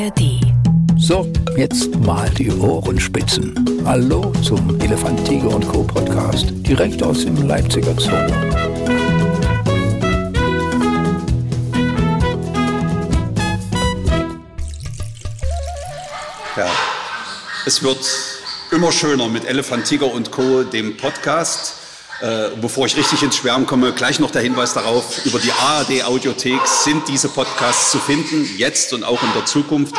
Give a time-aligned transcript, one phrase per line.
[0.00, 0.40] ARD.
[0.96, 3.82] So, jetzt mal die Ohrenspitzen.
[3.84, 5.82] Hallo zum Elefant, Tiger und Co.
[5.82, 8.12] Podcast, direkt aus dem Leipziger Zoo.
[16.56, 16.66] Ja,
[17.66, 17.98] es wird
[18.70, 21.79] immer schöner mit Elefant, Tiger und Co., dem Podcast.
[22.20, 26.66] Äh, bevor ich richtig ins Schwärmen komme, gleich noch der Hinweis darauf, über die ARD-Audiothek
[26.66, 29.94] sind diese Podcasts zu finden, jetzt und auch in der Zukunft.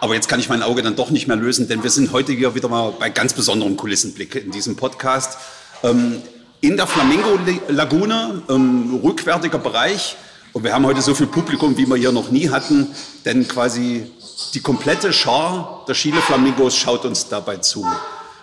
[0.00, 2.32] Aber jetzt kann ich mein Auge dann doch nicht mehr lösen, denn wir sind heute
[2.32, 5.38] hier wieder mal bei ganz besonderem Kulissenblick in diesem Podcast.
[5.82, 6.22] Ähm,
[6.60, 10.16] in der Flamingo-Lagune, ähm, rückwärtiger Bereich.
[10.52, 12.86] Und wir haben heute so viel Publikum, wie wir hier noch nie hatten,
[13.24, 14.08] denn quasi
[14.54, 17.84] die komplette Schar der Chile-Flamingos schaut uns dabei zu.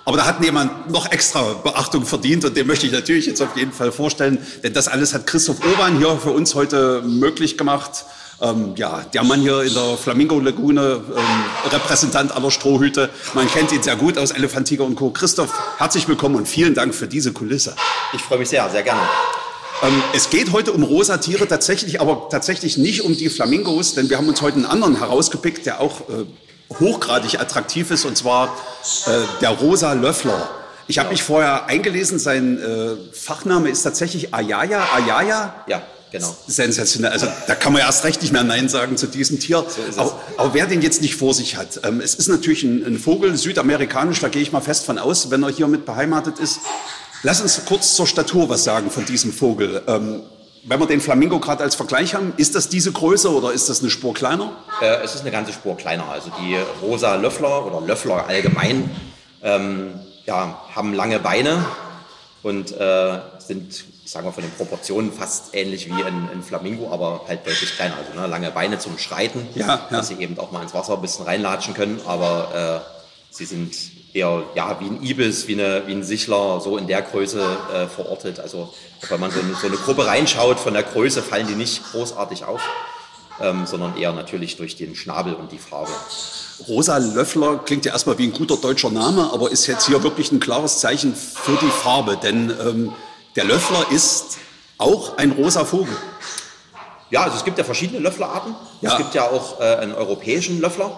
[0.09, 3.55] Aber da hat jemand noch extra Beachtung verdient und den möchte ich natürlich jetzt auf
[3.55, 8.05] jeden Fall vorstellen, denn das alles hat Christoph Urban hier für uns heute möglich gemacht.
[8.41, 13.11] Ähm, ja, der Mann hier in der Flamingo-Lagune, ähm, Repräsentant aller Strohhüte.
[13.35, 15.11] Man kennt ihn sehr gut aus Elefantiger und Co.
[15.11, 17.75] Christoph, herzlich willkommen und vielen Dank für diese Kulisse.
[18.11, 19.01] Ich freue mich sehr, sehr gerne.
[19.83, 24.09] Ähm, es geht heute um rosa Tiere tatsächlich, aber tatsächlich nicht um die Flamingos, denn
[24.09, 26.25] wir haben uns heute einen anderen herausgepickt, der auch äh,
[26.79, 28.55] hochgradig attraktiv ist, und zwar
[29.07, 30.49] äh, der rosa Löffler.
[30.87, 34.87] Ich habe mich vorher eingelesen, sein äh, Fachname ist tatsächlich Ayaya.
[34.95, 35.53] Ayaya?
[35.67, 36.35] Ja, genau.
[36.47, 37.11] Sensationell.
[37.11, 39.65] Also da kann man erst recht nicht mehr Nein sagen zu diesem Tier.
[39.67, 42.83] So aber, aber, wer den jetzt nicht vor sich hat, ähm, es ist natürlich ein,
[42.85, 46.39] ein Vogel, südamerikanisch, da gehe ich mal fest von aus, wenn er hier mit beheimatet
[46.39, 46.59] ist.
[47.21, 49.83] Lass uns kurz zur Statur was sagen von diesem Vogel.
[49.87, 50.23] Ähm,
[50.69, 53.81] wenn wir den Flamingo gerade als Vergleich haben, ist das diese Größe oder ist das
[53.81, 54.51] eine Spur kleiner?
[54.81, 56.07] Äh, es ist eine ganze Spur kleiner.
[56.07, 58.91] Also die rosa Löffler oder Löffler allgemein
[59.41, 61.65] ähm, ja, haben lange Beine
[62.43, 67.21] und äh, sind, sagen wir von den Proportionen fast ähnlich wie ein, ein Flamingo, aber
[67.27, 67.95] halt deutlich kleiner.
[67.97, 69.87] Also ne, lange Beine zum Schreiten, ja, ja.
[69.89, 73.73] dass sie eben auch mal ins Wasser ein bisschen reinlatschen können, aber äh, sie sind
[74.13, 77.41] eher ja, wie ein Ibis, wie, eine, wie ein Sichler, so in der Größe
[77.73, 78.39] äh, verortet.
[78.39, 78.73] Also
[79.09, 82.45] wenn man so, eine, so eine Gruppe reinschaut, von der Größe fallen die nicht großartig
[82.45, 82.61] auf,
[83.41, 85.91] ähm, sondern eher natürlich durch den Schnabel und die Farbe.
[86.67, 90.31] Rosa Löffler klingt ja erstmal wie ein guter deutscher Name, aber ist jetzt hier wirklich
[90.31, 92.93] ein klares Zeichen für die Farbe, denn ähm,
[93.35, 94.37] der Löffler ist
[94.77, 95.95] auch ein rosa Vogel.
[97.11, 98.55] Ja, also es gibt ja verschiedene Löfflerarten.
[98.81, 98.91] Ja.
[98.91, 100.97] Es gibt ja auch äh, einen europäischen Löffler,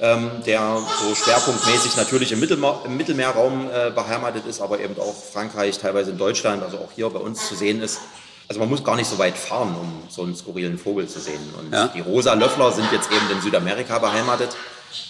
[0.00, 5.78] der so schwerpunktmäßig natürlich im, Mittelmeer, im Mittelmeerraum äh, beheimatet ist, aber eben auch Frankreich,
[5.78, 7.98] teilweise in Deutschland, also auch hier bei uns zu sehen ist.
[8.46, 11.40] Also man muss gar nicht so weit fahren, um so einen skurrilen Vogel zu sehen.
[11.58, 11.88] Und Ja.
[11.88, 14.56] die rosa Löffler sind jetzt eben in Südamerika beheimatet,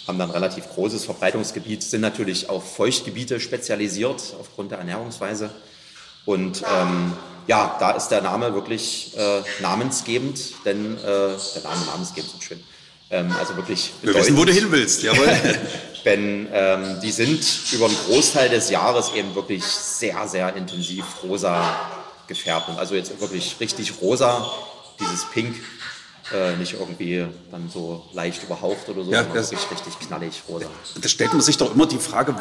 [0.08, 5.50] haben dann relativ großes Verbreitungsgebiet, sind natürlich auf Feuchtgebiete spezialisiert aufgrund der Ernährungsweise.
[6.24, 7.12] Und ähm,
[7.46, 12.62] ja, da ist der Name wirklich äh, namensgebend, denn äh, der Name namensgebend ist schön.
[13.10, 15.28] Ähm, also wirklich Wir wissen, wo du hin willst, jawohl.
[16.04, 21.76] Denn ähm, die sind über einen Großteil des Jahres eben wirklich sehr, sehr intensiv rosa
[22.28, 22.68] gefärbt.
[22.68, 24.50] Und also jetzt wirklich richtig rosa,
[25.00, 25.56] dieses Pink,
[26.32, 30.66] äh, nicht irgendwie dann so leicht überhaucht oder so, Ja, sondern wirklich richtig knallig rosa.
[31.00, 32.34] Da stellt man sich doch immer die Frage,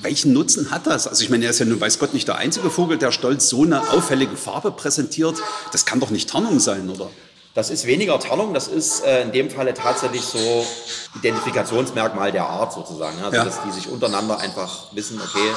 [0.00, 1.08] welchen Nutzen hat das?
[1.08, 3.48] Also ich meine, er ist ja nun weiß Gott nicht der einzige Vogel, der stolz
[3.48, 5.36] so eine auffällige Farbe präsentiert.
[5.72, 7.10] Das kann doch nicht Tarnung sein, oder?
[7.54, 10.64] Das ist weniger Tarnung, das ist äh, in dem Falle tatsächlich so
[11.16, 13.22] Identifikationsmerkmal der Art sozusagen.
[13.22, 13.44] Also Ja.
[13.44, 15.52] dass die sich untereinander einfach wissen, okay,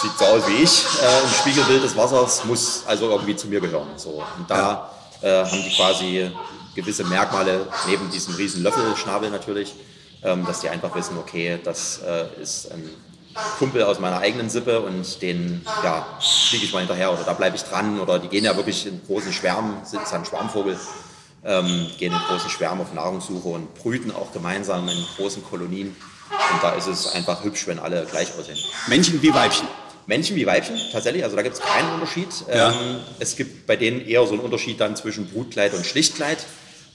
[0.00, 3.60] sieht so aus wie ich, äh, im Spiegelbild des Wassers, muss also irgendwie zu mir
[3.60, 3.88] gehören.
[3.96, 4.22] So.
[4.38, 4.90] Und da
[5.20, 6.30] äh, haben die quasi
[6.74, 9.74] gewisse Merkmale, neben diesem riesen Löffelschnabel natürlich,
[10.24, 12.88] ähm, dass die einfach wissen, okay, das äh, ist ein
[13.58, 17.56] Kumpel aus meiner eigenen Sippe und den ja, fliege ich mal hinterher oder da bleibe
[17.56, 20.78] ich dran oder die gehen ja wirklich in großen Schwärmen, sind ein Schwarmvogel,
[21.44, 25.96] ähm, gehen in großen Schwärmen auf Nahrungssuche und brüten auch gemeinsam in großen Kolonien.
[26.30, 28.58] Und da ist es einfach hübsch, wenn alle gleich aussehen.
[28.86, 29.66] Männchen wie Weibchen.
[30.06, 32.28] Männchen wie Weibchen, tatsächlich, also da gibt es keinen Unterschied.
[32.52, 32.70] Ja.
[32.72, 36.38] Ähm, es gibt bei denen eher so einen Unterschied dann zwischen Brutkleid und Schlichtkleid.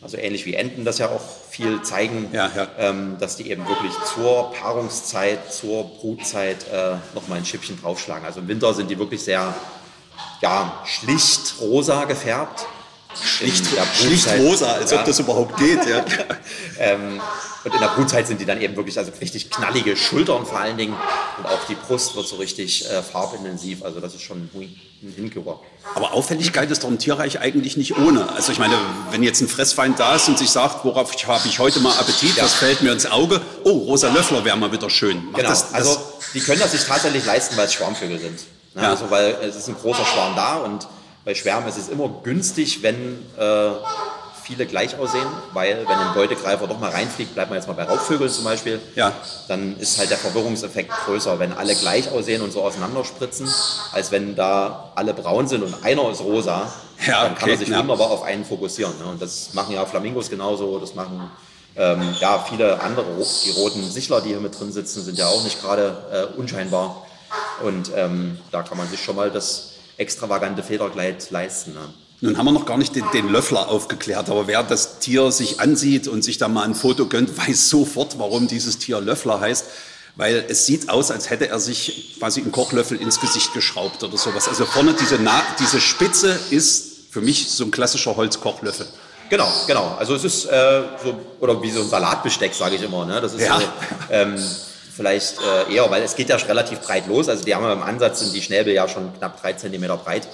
[0.01, 2.67] Also ähnlich wie Enten das ja auch viel zeigen, Ja, ja.
[2.77, 8.25] Ähm, dass die eben wirklich zur Paarungszeit, zur Brutzeit äh, nochmal ein Schippchen draufschlagen.
[8.25, 9.55] Also im Winter sind die wirklich sehr
[10.41, 12.65] ja, schlicht rosa gefärbt.
[13.19, 15.05] Schlicht, schlicht rosa, als ob Ja.
[15.05, 15.85] das überhaupt geht.
[15.87, 16.05] Ja.
[16.79, 17.19] Ähm,
[17.63, 20.77] und in der Brutzeit sind die dann eben wirklich also richtig knallige Schultern vor allen
[20.77, 20.95] Dingen.
[21.39, 23.83] Und auch die Brust wird so richtig äh, farbintensiv.
[23.83, 24.69] Also das ist schon Hui-.
[25.95, 28.29] Aber Auffälligkeit ist doch im Tierreich eigentlich nicht ohne.
[28.31, 28.75] Also ich meine,
[29.11, 32.35] wenn jetzt ein Fressfeind da ist und sich sagt, worauf habe ich heute mal Appetit,
[32.35, 32.43] Ja.
[32.43, 33.41] was fällt mir ins Auge?
[33.63, 35.21] Oh, rosa Löffler wäre mal wieder schön.
[35.33, 35.99] Genau, das, das, also
[36.33, 38.39] die können das sich tatsächlich leisten, weil es Schwarmvögel sind.
[38.75, 38.83] Ne?
[38.83, 38.89] Ja.
[38.91, 40.87] Also weil es ist ein großer Schwarm da und
[41.25, 43.41] bei Schwärmen ist es immer günstig, wenn äh,
[44.47, 47.83] viele gleich aussehen, weil wenn ein Beutegreifer doch mal reinfliegt, bleibt man jetzt mal bei
[47.83, 49.11] Raubvögeln zum Beispiel, Ja.
[49.49, 53.47] dann ist halt der Verwirrungseffekt größer, wenn alle gleich aussehen und so auseinanderspritzen,
[53.91, 56.71] als wenn da alle braun sind und einer ist rosa,
[57.05, 57.79] Ja, dann kann okay, er sich ja.
[57.79, 58.97] wunderbar auf einen fokussieren.
[58.99, 59.05] Ne?
[59.05, 61.29] Und das machen ja Flamingos genauso, das machen
[61.75, 63.05] ähm, ja, viele andere,
[63.45, 67.05] die roten Sichler, die hier mit drin sitzen, sind ja auch nicht gerade äh, unscheinbar.
[67.63, 71.73] Und ähm, da kann man sich schon mal das extravagante Federkleid leisten.
[71.73, 71.81] Ne?
[72.19, 75.59] Nun haben wir noch gar nicht den, den Löffler aufgeklärt, aber wer das Tier sich
[75.59, 79.65] ansieht und sich da mal ein Foto gönnt, weiß sofort, warum dieses Tier Löffler heißt.
[80.15, 84.17] Weil es sieht aus, als hätte er sich quasi einen Kochlöffel ins Gesicht geschraubt oder
[84.17, 84.47] sowas.
[84.47, 88.87] Also vorne diese, Na diese Spitze ist für mich so ein klassischer Holzkochlöffel.
[89.29, 89.95] Genau, genau.
[89.99, 93.05] Also es ist äh, so, oder wie so ein Salatbesteck, sage ich immer.
[93.05, 93.21] Ne?
[93.21, 93.59] Das ist Ja.
[93.59, 93.65] so,
[94.09, 94.43] ähm,
[94.95, 95.35] vielleicht
[95.69, 97.29] äh, eher, weil es geht ja schon relativ breit los.
[97.29, 100.27] Also die haben ja im Ansatz sind die Schnäbel ja schon knapp drei Zentimeter breit.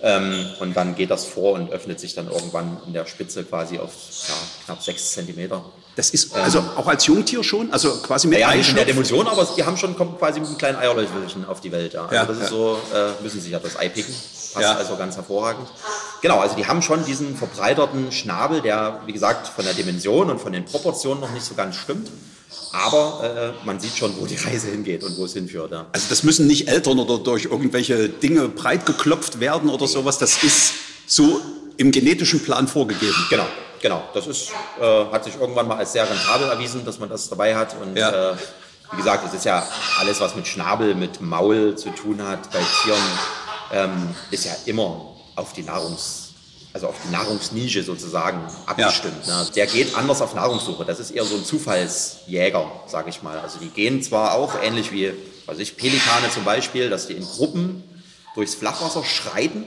[0.00, 3.78] Ähm, und dann geht das vor und öffnet sich dann irgendwann in der Spitze quasi
[3.78, 3.90] auf
[4.28, 4.34] ja,
[4.64, 5.64] knapp sechs Zentimeter.
[5.96, 8.84] Das ist also auch als Jungtier schon, also quasi mit Ja, nicht in der.
[8.84, 11.94] Dimension, aber die haben schon kommen quasi mit einem kleinen Eierlöffelchen auf die Welt.
[11.94, 12.04] Ja.
[12.06, 12.48] Also Ja, das ist ja.
[12.48, 14.14] so, äh, müssen sich ja das Ei picken.
[14.14, 14.74] Passt Ja.
[14.76, 15.68] also ganz hervorragend.
[16.22, 20.40] Genau, also die haben schon diesen verbreiterten Schnabel, der, wie gesagt, von der Dimension und
[20.40, 22.08] von den Proportionen noch nicht so ganz stimmt.
[22.72, 25.72] Aber äh, man sieht schon, wo die Reise hingeht und wo es hinführt.
[25.72, 25.86] Ja.
[25.92, 30.18] Also das müssen nicht Eltern oder durch irgendwelche Dinge breit geklopft werden oder sowas.
[30.18, 30.72] Das ist
[31.06, 31.40] so
[31.76, 33.14] im genetischen Plan vorgegeben.
[33.30, 33.46] Genau,
[33.80, 34.02] genau.
[34.14, 34.50] Das ist,
[34.80, 37.74] äh, hat sich irgendwann mal als sehr rentabel erwiesen, dass man das dabei hat.
[37.80, 38.32] Und Ja.
[38.32, 38.36] äh,
[38.92, 39.66] wie gesagt, es ist ja
[39.98, 42.98] alles, was mit Schnabel, mit Maul zu tun hat bei Tieren,
[43.72, 46.27] ähm, ist ja immer auf die Nahrungs,
[46.78, 49.26] also auf die Nahrungsnische sozusagen abgestimmt.
[49.26, 49.46] Ne?
[49.56, 50.84] Der geht anders auf Nahrungssuche.
[50.84, 53.38] Das ist eher so ein Zufallsjäger, sage ich mal.
[53.40, 55.12] Also die gehen zwar auch ähnlich wie,
[55.46, 57.82] weiß ich, Pelikane zum Beispiel, dass die in Gruppen
[58.34, 59.64] durchs Flachwasser schreiten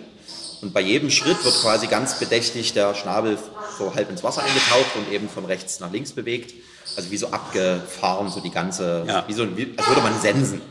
[0.61, 3.37] und bei jedem Schritt wird quasi ganz bedächtig der Schnabel
[3.77, 6.53] so halb ins Wasser eingetaucht und eben von rechts nach links bewegt.
[6.95, 9.23] Also wie so abgefahren, so die ganze, Ja.
[9.27, 10.61] wie so, wie, als würde man sensen.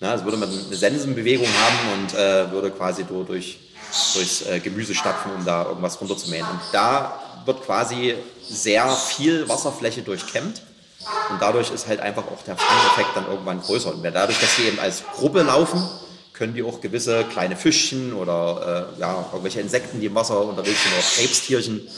[0.00, 3.58] Ne, als würde man eine Sensenbewegung haben und äh, würde quasi durch,
[4.14, 6.46] durchs äh, Gemüse stapfen, um da irgendwas runterzumähen.
[6.48, 8.14] Und da wird quasi
[8.48, 10.62] sehr viel Wasserfläche durchkämmt.
[11.30, 13.92] Und dadurch ist halt einfach auch der Fangeffekt dann irgendwann größer.
[13.92, 15.86] Und dadurch, dass sie eben als Gruppe laufen,
[16.34, 20.82] können die auch gewisse kleine Fischchen oder äh, ja, irgendwelche Insekten, die im Wasser unterwegs
[20.82, 21.88] sind, oder Krebstierchen,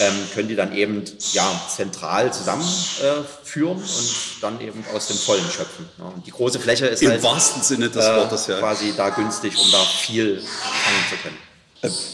[0.00, 5.44] ähm, können die dann eben ja, zentral zusammenführen äh, und dann eben aus dem Vollen
[5.44, 5.86] schöpfen.
[5.98, 8.58] Ja, und die große Fläche ist Im halt wahrsten Sinne des äh, Wortes, ja.
[8.58, 11.36] quasi da günstig, um da viel fangen zu können.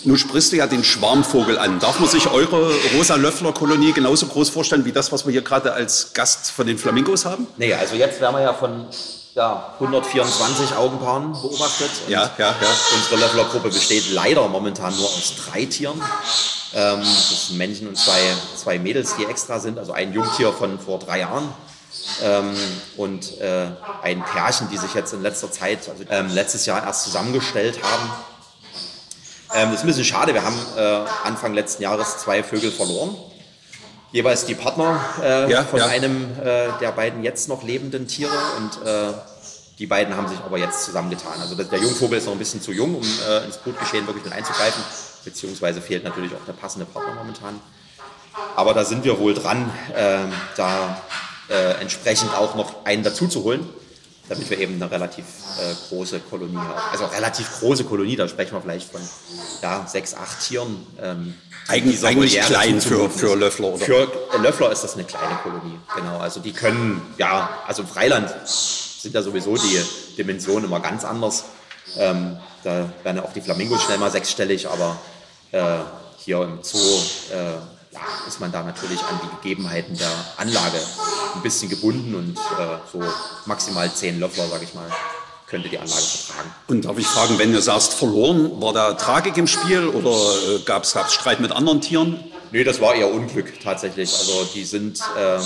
[0.04, 1.78] Nun sprichst du ja den Schwarmvogel an.
[1.78, 6.14] Darf man sich eure Rosa-Löffler-Kolonie genauso groß vorstellen wie das, was wir hier gerade als
[6.14, 7.46] Gast von den Flamingos haben?
[7.58, 8.86] Nee, also jetzt werden wir ja von
[9.34, 11.90] ja, 124 Augenpaaren beobachtet.
[12.06, 12.68] Und Ja, ja, ja.
[12.96, 16.00] Unsere Löfflergruppe besteht leider momentan nur aus drei Tieren.
[16.74, 18.20] Ähm, das sind Männchen und zwei,
[18.56, 19.78] zwei Mädels, die extra sind.
[19.78, 21.48] Also ein Jungtier von vor drei Jahren
[22.22, 22.54] ähm,
[22.96, 23.68] und äh,
[24.02, 28.10] ein Pärchen, die sich jetzt in letzter Zeit, also ähm, letztes Jahr erst zusammengestellt haben.
[29.54, 30.34] Ähm, das ist ein bisschen schade.
[30.34, 33.16] Wir haben äh, Anfang letzten Jahres zwei Vögel verloren.
[34.10, 35.86] Jeweils die Partner äh, Ja, von ja.
[35.86, 39.12] einem äh, der beiden jetzt noch lebenden Tiere und äh,
[39.78, 41.40] die beiden haben sich aber jetzt zusammengetan.
[41.40, 44.32] Also der Jungvogel ist noch ein bisschen zu jung, um äh, ins Brutgeschehen wirklich mit
[44.32, 44.82] einzugreifen,
[45.24, 47.60] beziehungsweise fehlt natürlich auch der passende Partner momentan.
[48.56, 51.00] Aber da sind wir wohl dran, ähm, da
[51.48, 53.68] äh, entsprechend auch noch einen dazu zu holen,
[54.28, 55.24] damit wir eben eine relativ
[55.60, 56.74] äh, große Kolonie haben.
[56.92, 59.00] Also relativ große Kolonie, da sprechen wir vielleicht von
[59.62, 60.86] ja, sechs, acht Tieren.
[61.02, 61.34] Ähm,
[61.68, 63.34] Eigentlich- eigentlich klein für- für.
[63.36, 63.84] Löffler, oder?
[63.84, 64.02] Für
[64.34, 66.18] äh, Löffler ist das eine kleine Kolonie, genau.
[66.18, 69.80] Also die können, ja, also im Freiland sind ja sowieso die
[70.16, 71.44] Dimensionen immer ganz anders.
[71.96, 74.98] Ähm, da werden ja auch die Flamingos schnell mal sechsstellig, aber
[75.52, 75.78] äh,
[76.18, 76.78] hier im Zoo
[77.32, 77.77] äh,
[78.26, 80.78] ist man da natürlich an die Gegebenheiten der Anlage
[81.34, 83.02] ein bisschen gebunden und äh, so
[83.46, 84.90] maximal zehn Löffler, sag ich mal,
[85.46, 86.54] könnte die Anlage vertragen.
[86.66, 90.58] Und darf ich fragen, wenn du sagst verloren, war da Tragik im Spiel oder äh,
[90.64, 92.22] gab es Streit mit anderen Tieren?
[92.50, 94.12] Nee, das war eher Unglück tatsächlich.
[94.12, 95.42] Also die sind ähm,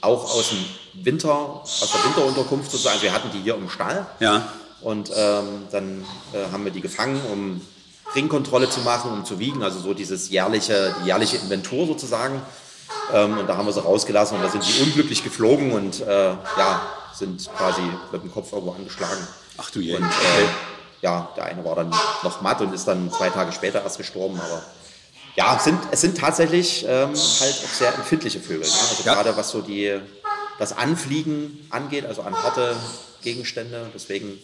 [0.00, 3.00] auch aus dem Winter, aus der Winterunterkunft sozusagen.
[3.02, 4.06] Wir hatten die hier im Stall.
[4.20, 4.48] Ja.
[4.80, 7.60] Und ähm, dann äh, haben wir die gefangen, um
[8.14, 9.62] Ringkontrolle zu machen, um zu wiegen.
[9.62, 12.42] Also so dieses jährliche, die jährliche Inventur sozusagen.
[13.12, 16.30] Ähm, und da haben wir sie rausgelassen und da sind die unglücklich geflogen und äh,
[16.30, 16.82] ja,
[17.14, 19.26] sind quasi mit dem Kopf irgendwo angeschlagen.
[19.58, 19.96] Ach du je.
[19.96, 20.46] Und äh,
[21.02, 21.90] ja, der eine war dann
[22.22, 24.40] noch matt und ist dann zwei Tage später erst gestorben.
[24.40, 24.62] Aber
[25.36, 27.14] ja, es sind, es sind tatsächlich ähm, halt
[27.64, 28.60] auch sehr empfindliche Vögel.
[28.66, 28.74] Ne?
[28.90, 29.14] Also Ja.
[29.14, 29.98] gerade was so die,
[30.58, 32.76] das Anfliegen angeht, also an harte
[33.22, 33.90] Gegenstände.
[33.94, 34.38] Deswegen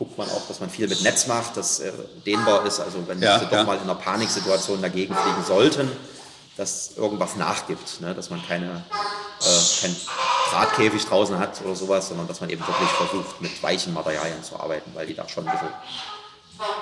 [0.00, 1.92] guckt man auch, dass man viel mit Netz macht, das äh,
[2.24, 2.80] dehnbar ist.
[2.80, 3.64] Also wenn Ja, sie doch ja.
[3.64, 5.92] mal in einer Paniksituation dagegen fliegen sollten,
[6.56, 8.14] dass irgendwas nachgibt, ne?
[8.14, 8.82] dass man keine,
[9.42, 9.94] äh, kein
[10.50, 14.58] Drahtkäfig draußen hat oder sowas, sondern dass man eben wirklich versucht, mit weichen Materialien zu
[14.58, 15.68] arbeiten, weil die da schon ein bisschen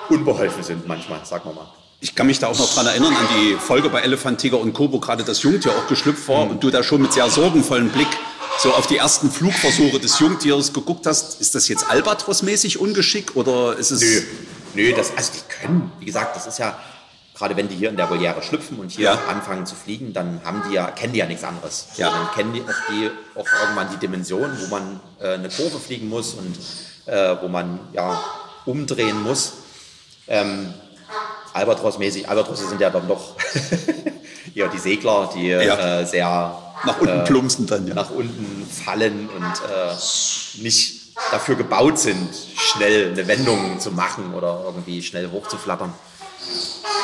[0.07, 1.67] unbeholfen sind manchmal, sagen wir mal.
[1.99, 4.71] Ich kann mich da auch noch dran erinnern an die Folge bei Elefant, Tiger und
[4.71, 6.51] Co., wo gerade das Jungtier auch geschlüpft war mhm.
[6.51, 8.07] und du da schon mit sehr sorgenvollem Blick
[8.61, 11.39] so auf die ersten Flugversuche des Jungtiers geguckt hast.
[11.39, 14.01] Ist das jetzt Albatros-mäßig ungeschickt oder ist es...
[14.01, 14.21] Nö,
[14.75, 16.77] nö das, also die können, wie gesagt, das ist ja,
[17.35, 19.19] gerade wenn die hier in der Voliere schlüpfen und hier ja.
[19.29, 21.87] anfangen zu fliegen, dann haben die ja, kennen die ja nichts anderes.
[21.95, 22.09] Ja.
[22.09, 26.09] Dann kennen die auch, die auch irgendwann die Dimension, wo man äh, eine Kurve fliegen
[26.09, 26.57] muss und
[27.05, 28.21] äh, wo man ja
[28.65, 29.53] umdrehen muss.
[30.27, 30.73] Ähm,
[31.53, 33.35] Albatros-mäßig, Albatrosse sind ja dann doch
[34.53, 36.01] eher die Segler, die ja.
[36.01, 37.93] äh, sehr nach unten äh, plumpsen dann, ja.
[37.93, 40.99] Nach unten fallen und äh, nicht
[41.31, 45.93] dafür gebaut sind, schnell eine Wendung zu machen oder irgendwie schnell hochzuflattern.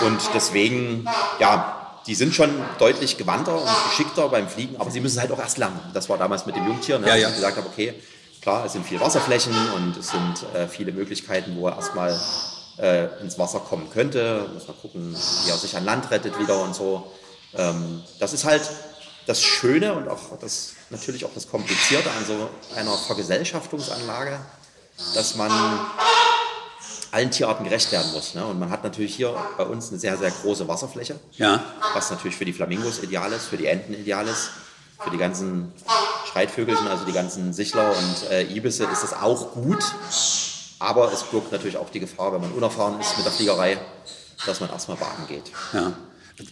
[0.06, 1.06] Und deswegen,
[1.40, 5.40] ja, die sind schon deutlich gewandter und geschickter beim Fliegen, aber sie müssen halt auch
[5.40, 5.80] erst lernen.
[5.94, 7.30] Das war damals mit dem Jungtier, ne, ja, ja.
[7.30, 7.94] ich gesagt habe, okay,
[8.42, 12.20] klar, es sind viele Wasserflächen und es sind äh, viele Möglichkeiten, wo er erstmal
[12.78, 14.46] äh, ins Wasser kommen könnte.
[14.54, 15.16] Muss man gucken,
[15.46, 17.12] wie er sich an Land rettet wieder und so.
[17.58, 18.62] Ähm, das ist halt
[19.26, 24.40] das Schöne und auch das, natürlich auch das Komplizierte an so einer Vergesellschaftungsanlage,
[25.14, 25.52] dass man
[27.12, 28.36] allen Tierarten gerecht werden muss.
[28.36, 28.46] Ne?
[28.46, 31.64] Und man hat natürlich hier bei uns eine sehr, sehr große Wasserfläche, ja.
[31.94, 34.52] was natürlich für die Flamingos ideal ist, für die Enten ideal ist.
[35.04, 35.74] Für die ganzen
[36.32, 39.84] Schreitvögelchen, also die ganzen Sichler und äh, Ibisse, ist das auch gut.
[40.80, 43.78] Aber es birgt natürlich auch die Gefahr, wenn man unerfahren ist mit der Fliegerei,
[44.46, 45.52] dass man erstmal baden geht.
[45.74, 45.92] Ja.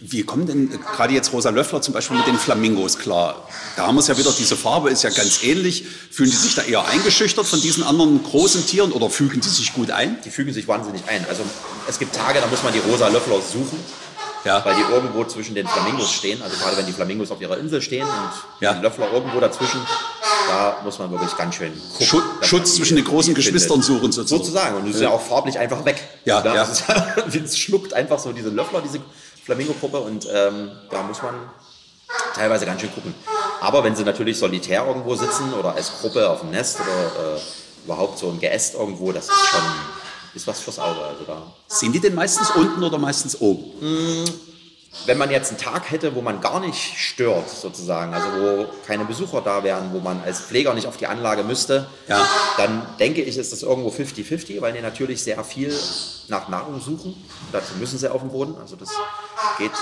[0.00, 3.46] Wie kommen denn gerade jetzt Rosa Löffler zum Beispiel mit den Flamingos klar?
[3.76, 5.84] Da haben wir es ja wieder, diese Farbe ist ja ganz ähnlich.
[6.10, 9.74] Fühlen die sich da eher eingeschüchtert von diesen anderen großen Tieren oder fügen die sich
[9.74, 10.16] gut ein?
[10.24, 11.26] Die fügen sich wahnsinnig ein.
[11.28, 11.42] Also
[11.86, 13.78] es gibt Tage, da muss man die Rosa Löffler suchen
[14.44, 14.64] ja.
[14.64, 16.42] weil die irgendwo zwischen den Flamingos stehen.
[16.42, 18.74] Also gerade wenn die Flamingos auf ihrer Insel stehen und ja.
[18.74, 19.80] die Löffler irgendwo dazwischen,
[20.48, 22.06] da muss man wirklich ganz schön gucken.
[22.06, 24.44] Schutz, Schutz zwischen den großen Geschwistern suchen sozusagen.
[24.44, 24.76] Sozusagen.
[24.76, 26.02] Und es ist ja auch farblich einfach weg.
[26.24, 26.62] Ja, ja.
[26.62, 26.84] Es,
[27.34, 29.00] es schluckt einfach so diese Löffler, diese
[29.44, 31.34] Flamingo-Gruppe und ähm, da muss man
[32.34, 33.14] teilweise ganz schön gucken.
[33.60, 37.40] Aber wenn sie natürlich solitär irgendwo sitzen oder als Gruppe auf dem Nest oder äh,
[37.84, 39.62] überhaupt so ein Geäst irgendwo, das ist schon
[40.34, 41.00] ist was fürs Auge.
[41.00, 41.42] Also da.
[41.68, 43.64] Sind die denn meistens unten oder meistens oben?
[43.80, 44.24] Mm,
[45.06, 49.04] wenn man jetzt einen Tag hätte, wo man gar nicht stört, sozusagen, also wo keine
[49.04, 52.26] Besucher da wären, wo man als Pfleger nicht auf die Anlage müsste, ja.
[52.56, 55.74] dann denke ich, ist das irgendwo 50-50, weil die natürlich sehr viel
[56.28, 57.14] nach Nahrung suchen.
[57.52, 58.54] Dazu müssen sie auf dem Boden.
[58.60, 58.90] Also das
[59.58, 59.72] geht,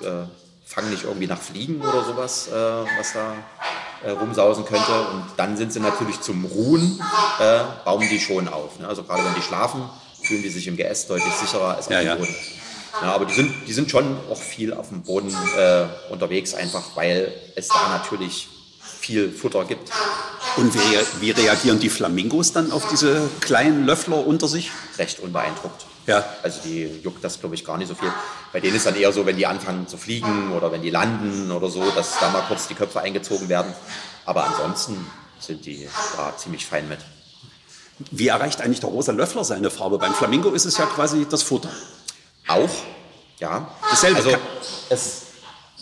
[0.00, 0.24] die äh,
[0.64, 3.34] fangen nicht irgendwie nach Fliegen oder sowas, äh, was da
[4.04, 4.92] äh, rumsausen könnte.
[5.12, 7.00] Und dann sind sie natürlich zum Ruhen,
[7.40, 8.78] äh, bauen die schon auf.
[8.78, 8.88] Ne?
[8.88, 9.82] Also gerade wenn die schlafen,
[10.22, 12.32] fühlen die sich im Geäst deutlich sicherer als auf ja, dem Boden.
[12.32, 12.61] Ja,
[13.00, 17.32] aber die sind, die sind schon auch viel auf dem Boden äh, unterwegs, einfach weil
[17.56, 18.48] es da natürlich
[19.00, 19.90] viel Futter gibt.
[20.56, 24.70] Und wie, wie, reagieren die Flamingos dann auf diese kleinen Löffler unter sich?
[24.98, 25.86] Recht unbeeindruckt.
[26.06, 26.24] Ja.
[26.42, 28.12] Also die juckt das, glaube ich, gar nicht so viel.
[28.52, 31.50] Bei denen ist dann eher so, wenn die anfangen zu fliegen oder wenn die landen
[31.50, 33.72] oder so, dass da mal kurz die Köpfe eingezogen werden.
[34.26, 35.06] Aber ansonsten
[35.38, 36.98] sind die da ziemlich fein mit.
[38.10, 39.98] Wie erreicht eigentlich der rosa Löffler seine Farbe?
[39.98, 41.70] Beim Flamingo ist es ja quasi das Futter.
[42.54, 42.70] Auch,
[43.38, 43.68] ja.
[43.90, 44.18] Dasselbe.
[44.18, 44.36] Also
[44.88, 45.22] es,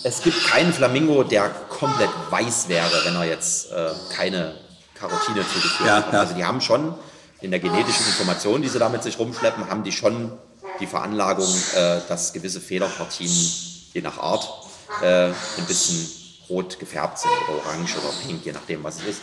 [0.02, 4.56] es gibt keinen Flamingo, der komplett weiß wäre, wenn er jetzt äh, keine
[4.94, 6.12] Karotine zugeführt ja, hat.
[6.12, 6.20] Ja.
[6.20, 6.94] Also die haben schon
[7.40, 10.32] in der genetischen Information, die sie da mit sich rumschleppen, haben die schon
[10.78, 13.30] die Veranlagung, äh, dass gewisse Federpartien,
[13.92, 14.48] je nach Art,
[15.02, 16.10] äh, ein bisschen
[16.48, 19.20] rot gefärbt sind oder orange oder pink, je nachdem, was es ist.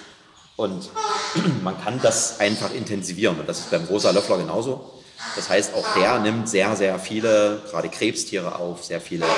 [0.56, 0.89] Und
[1.63, 3.39] man kann das einfach intensivieren.
[3.39, 4.97] Und das ist beim rosa Löffler genauso.
[5.36, 9.38] Das heißt, auch der nimmt sehr, sehr viele, gerade Krebstiere auf, sehr viele, also,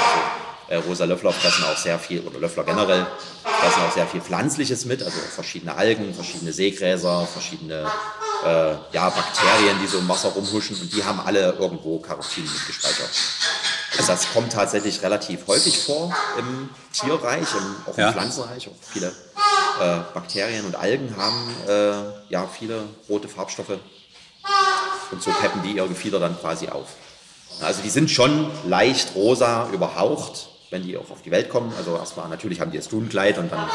[0.67, 3.07] äh, rosa Löffler fressen auch sehr viel, oder Löffler generell,
[3.43, 7.89] fressen auch sehr viel Pflanzliches mit, also verschiedene Algen, verschiedene Seegräser, verschiedene
[8.45, 13.09] äh, ja, Bakterien, die so im Wasser rumhuschen und die haben alle irgendwo Carotin mitgespeichert.
[13.97, 18.11] Also das kommt tatsächlich relativ häufig vor im Tierreich, im, auch im ja.
[18.11, 18.69] Pflanzenreich.
[18.69, 23.79] Auch viele äh, Bakterien und Algen haben äh, ja viele rote Farbstoffe
[25.11, 26.87] und so peppen die ihr Gefieder dann quasi auf.
[27.61, 31.73] Also die sind schon leicht rosa überhaucht, wenn die auch auf die Welt kommen.
[31.77, 33.67] Also erstmal natürlich haben die das Dunkleid und dann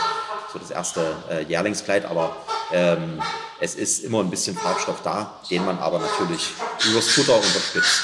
[0.52, 2.36] so das erste äh, Jährlingskleid, aber
[2.72, 3.20] ähm,
[3.60, 6.50] es ist immer ein bisschen Farbstoff da, den man aber natürlich
[6.88, 8.02] übers Futter unterstützt.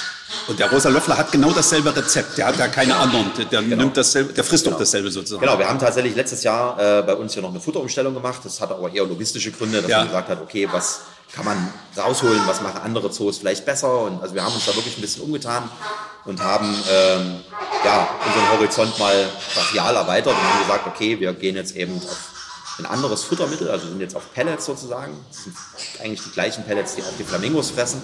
[0.48, 2.38] Und der Rosa Löffler hat genau dasselbe Rezept.
[2.38, 3.02] Der hat ja keine genau.
[3.02, 3.32] anderen.
[3.50, 3.76] Der, genau.
[3.76, 4.74] nimmt dasselbe, der frisst genau.
[4.74, 5.40] doch dasselbe sozusagen.
[5.40, 8.40] Genau, wir haben tatsächlich letztes Jahr äh, bei uns hier noch eine Futterumstellung gemacht.
[8.44, 9.98] Das hat aber eher logistische Gründe, dass ja.
[9.98, 14.02] man gesagt hat, okay, was kann man rausholen, was machen andere Zoos vielleicht besser.
[14.02, 15.68] Und also wir haben uns da wirklich ein bisschen umgetan
[16.24, 17.40] und haben ähm,
[17.84, 22.32] ja, unseren Horizont mal brachial erweitert und haben gesagt, okay, wir gehen jetzt eben auf
[22.78, 25.14] ein anderes Futtermittel, also sind jetzt auf Pellets sozusagen.
[25.30, 25.56] Das sind
[26.00, 28.00] eigentlich die gleichen Pellets, die auch die Flamingos fressen.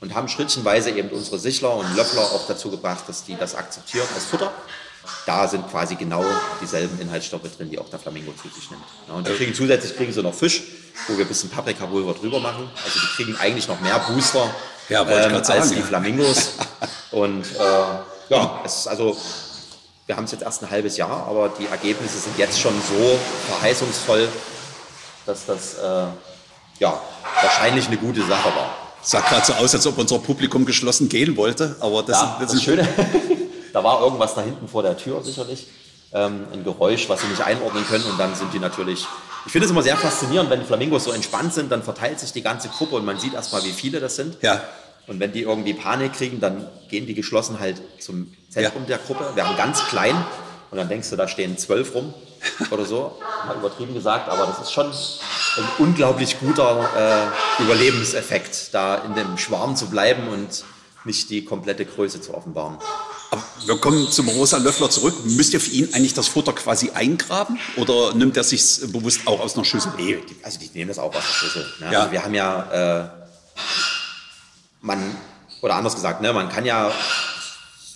[0.00, 4.06] Und haben schrittchenweise eben unsere Sichler und Löffler auch dazu gebracht, dass die das akzeptieren
[4.14, 4.52] als Futter
[5.26, 6.24] da sind quasi genau
[6.60, 8.82] dieselben Inhaltsstoffe drin, die auch der Flamingo zu sich nimmt.
[9.08, 10.62] Und die kriegen zusätzlich kriegen sie noch Fisch,
[11.06, 12.68] wo wir ein bisschen Paprikapulver drüber machen.
[12.84, 14.50] Also die kriegen eigentlich noch mehr Booster
[14.88, 16.52] ja, ähm, als sagen, die Flamingos.
[17.10, 19.16] und äh, ja, es ist also,
[20.06, 23.18] wir haben es jetzt erst ein halbes Jahr, aber die Ergebnisse sind jetzt schon so
[23.48, 24.28] verheißungsvoll,
[25.26, 26.06] dass das äh,
[26.78, 27.00] ja,
[27.42, 28.74] wahrscheinlich eine gute Sache war.
[29.00, 32.48] Sah gerade so aus, als ob unser Publikum geschlossen gehen wollte, aber das, ja, das,
[32.48, 32.86] das ist schön.
[33.72, 35.66] Da war irgendwas da hinten vor der Tür sicherlich.
[36.12, 38.04] Ähm, ein Geräusch, was sie nicht einordnen können.
[38.04, 39.06] Und dann sind die natürlich.
[39.46, 42.42] Ich finde es immer sehr faszinierend, wenn Flamingos so entspannt sind, dann verteilt sich die
[42.42, 44.36] ganze Gruppe und man sieht erstmal, wie viele das sind.
[44.42, 44.62] Ja.
[45.06, 48.88] Und wenn die irgendwie Panik kriegen, dann gehen die geschlossen halt zum Zentrum ja.
[48.88, 49.30] der Gruppe.
[49.34, 50.14] Wir haben ganz klein
[50.70, 52.12] und dann denkst du, da stehen zwölf rum
[52.70, 53.18] oder so.
[53.46, 59.38] Mal übertrieben gesagt, aber das ist schon ein unglaublich guter äh, Überlebenseffekt, da in dem
[59.38, 60.64] Schwarm zu bleiben und
[61.04, 62.78] nicht die komplette Größe zu offenbaren.
[63.30, 65.14] Aber wir kommen zum Rosa Löffler zurück.
[65.24, 69.40] Müsst ihr für ihn eigentlich das Futter quasi eingraben oder nimmt er sich bewusst auch
[69.40, 69.92] aus einer Schüssel?
[69.96, 71.66] Nee, also die nehmen das auch aus der Schüssel.
[71.80, 71.92] Ne?
[71.92, 72.00] Ja.
[72.00, 73.08] Also wir haben ja, äh,
[74.80, 75.16] man,
[75.60, 76.90] oder anders gesagt, ne, man kann ja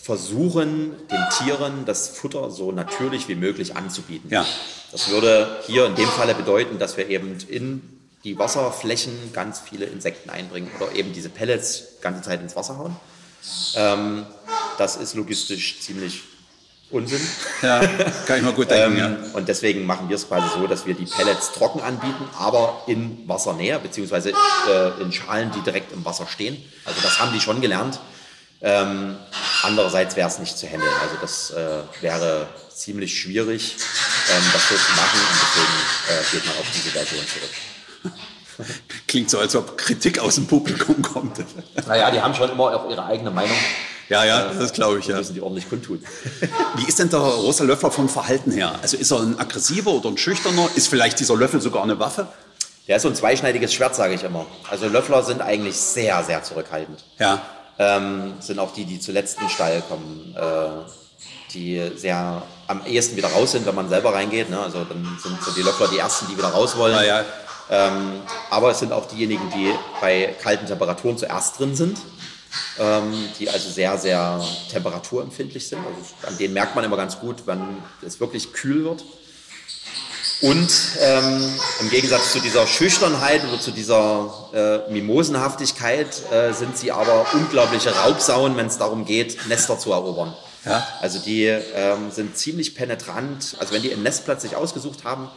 [0.02, 4.28] versuchen, den Tieren das Futter so natürlich wie möglich anzubieten.
[4.30, 4.44] Ja.
[4.90, 7.82] Das würde hier in dem Falle bedeuten, dass wir eben in
[8.24, 12.76] die Wasserflächen ganz viele Insekten einbringen oder eben diese Pellets die ganze Zeit ins Wasser
[12.76, 12.96] hauen.
[13.76, 14.26] Ähm,
[14.78, 16.22] das ist logistisch ziemlich
[16.92, 17.26] Unsinn.
[17.62, 17.80] Ja,
[18.26, 18.98] kann ich mal gut denken.
[18.98, 19.16] ähm, ja.
[19.32, 23.26] Und deswegen machen wir es quasi so, dass wir die Pellets trocken anbieten, aber in
[23.26, 26.62] Wassernähe, beziehungsweise äh, in Schalen, die direkt im Wasser stehen.
[26.84, 27.98] Also das haben die schon gelernt.
[28.60, 29.16] Ähm,
[29.62, 30.92] andererseits wäre es nicht zu handeln.
[31.00, 33.76] Also das äh, wäre ziemlich schwierig,
[34.30, 35.18] ähm, das so zu machen.
[35.18, 38.12] Und deswegen äh, geht man auf diese Version zurück.
[39.06, 41.38] Klingt so, als ob Kritik aus dem Publikum kommt.
[41.86, 43.56] Naja, die haben schon immer auch ihre eigene Meinung.
[44.08, 45.16] Ja, ja, das glaube ich, ja.
[45.16, 46.04] müssen die ordentlich kundtun.
[46.76, 48.74] Wie ist denn der Rosa Löffler vom Verhalten her?
[48.82, 50.68] Also ist er ein aggressiver oder ein schüchterner?
[50.74, 52.28] Ist vielleicht dieser Löffel sogar eine Waffe?
[52.88, 54.44] Der ist so ein zweischneidiges Schwert, sage ich immer.
[54.68, 57.04] Also Löffler sind eigentlich sehr, sehr zurückhaltend.
[57.18, 57.40] Ja.
[57.78, 63.16] Ähm, sind auch die, die zuletzt in den Stall kommen, äh, die sehr am ehesten
[63.16, 64.50] wieder raus sind, wenn man selber reingeht.
[64.50, 64.60] Ne?
[64.60, 66.94] Also dann sind so die Löffler die ersten, die wieder raus wollen.
[66.94, 67.24] Ah, ja.
[67.72, 71.98] Ähm, aber es sind auch diejenigen, die bei kalten Temperaturen zuerst drin sind
[72.78, 75.78] ähm, die also sehr, sehr temperaturempfindlich sind.
[75.78, 77.60] Also an denen merkt man immer ganz gut, wenn
[78.02, 79.04] es wirklich kühl wird.
[80.40, 86.90] Und ähm, im Gegensatz zu dieser Schüchternheit oder zu dieser äh, Mimosenhaftigkeit äh, sind sie
[86.90, 90.34] aber unglaubliche Raubsauen, wenn es darum geht, Nester zu erobern.
[90.64, 90.86] Ja.
[91.00, 93.56] Also die ähm, sind ziemlich penetrant.
[93.60, 95.28] Also wenn die einen Nestplatz sich ausgesucht haben,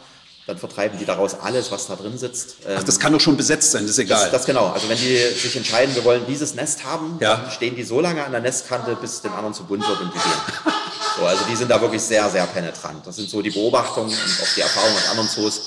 [0.46, 2.56] dann vertreiben die daraus alles, was da drin sitzt.
[2.68, 4.22] Ach, das kann doch schon besetzt sein, das ist egal.
[4.22, 4.68] Das, das genau.
[4.68, 7.36] Also wenn die sich entscheiden, wir wollen dieses Nest haben, ja.
[7.36, 10.00] dann stehen die so lange an der Nestkante, bis es den anderen zu bunt wird
[10.00, 10.72] und die gehen.
[11.18, 13.04] so, also die sind da wirklich sehr, sehr penetrant.
[13.04, 15.60] Das sind so die Beobachtungen und auch die Erfahrungen aus anderen Zoos,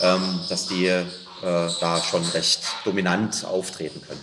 [0.00, 0.90] ähm, dass die
[1.42, 4.20] da schon recht dominant auftreten können.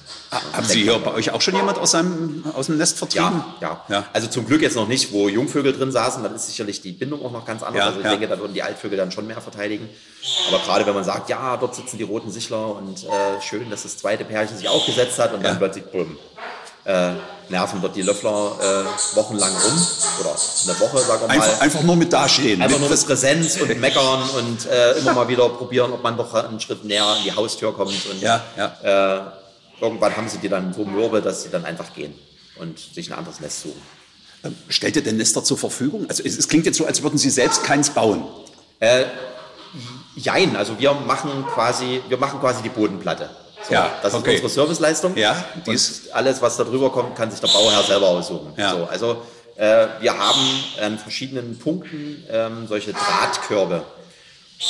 [0.54, 3.44] Haben Sie hier bei euch auch schon jemand aus, seinem, aus dem Nest vertrieben?
[3.60, 4.06] Ja, ja, ja.
[4.14, 7.26] Also zum Glück jetzt noch nicht, wo Jungvögel drin saßen, dann ist sicherlich die Bindung
[7.26, 7.80] auch noch ganz anders.
[7.80, 8.12] Ja, also ich ja.
[8.12, 9.90] denke, da würden die Altvögel dann schon mehr verteidigen.
[10.48, 13.84] Aber gerade wenn man sagt, ja, dort sitzen die roten Sichler und äh, schön, dass
[13.84, 16.18] das zweite Pärchen sich aufgesetzt hat und dann plötzlich, bumm,
[16.86, 17.12] äh,
[17.50, 19.88] nerven dort die Löffler äh, wochenlang rum
[20.20, 21.34] oder eine Woche, sagen wir mal.
[21.34, 22.62] Einfach, einfach nur mit dastehen.
[22.62, 26.34] Einfach nur mit Präsenz und meckern und äh, immer mal wieder probieren, ob man doch
[26.34, 28.06] einen Schritt näher an die Haustür kommt.
[28.10, 29.28] Und ja, ja.
[29.80, 32.14] Äh, irgendwann haben sie die dann so mürbe, dass sie dann einfach gehen
[32.60, 33.82] und sich ein anderes Nest suchen.
[34.44, 36.06] Ähm, stellt ihr den Nester zur Verfügung?
[36.10, 38.26] Also es, es, klingt jetzt so, als würden Sie selbst keins bauen.
[38.80, 39.06] Äh,
[40.16, 43.30] jein, also wir machen quasi, wir machen quasi die Bodenplatte.
[43.70, 44.36] Ja, das okay.
[44.36, 45.16] ist unsere Serviceleistung.
[45.16, 45.80] Ja, und
[46.14, 48.54] alles, was da drüber kommt, kann sich der Bauherr selber aussuchen.
[48.58, 48.72] Ja.
[48.72, 49.22] So, also
[49.56, 53.84] äh, wir haben an verschiedenen Punkten ähm, solche Drahtkörbe.